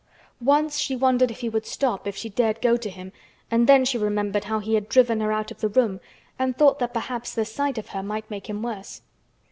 Once 0.43 0.79
she 0.79 0.95
wondered 0.95 1.29
if 1.29 1.41
he 1.41 1.47
would 1.49 1.67
stop 1.67 2.07
if 2.07 2.15
she 2.15 2.27
dared 2.27 2.59
go 2.59 2.75
to 2.75 2.89
him 2.89 3.11
and 3.51 3.67
then 3.69 3.85
she 3.85 3.99
remembered 3.99 4.45
how 4.45 4.57
he 4.57 4.73
had 4.73 4.89
driven 4.89 5.19
her 5.19 5.31
out 5.31 5.51
of 5.51 5.61
the 5.61 5.69
room 5.69 5.99
and 6.39 6.57
thought 6.57 6.79
that 6.79 6.91
perhaps 6.91 7.35
the 7.35 7.45
sight 7.45 7.77
of 7.77 7.89
her 7.89 8.01
might 8.01 8.27
make 8.31 8.49
him 8.49 8.63
worse. 8.63 9.03